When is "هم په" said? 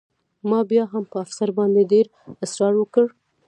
0.93-1.17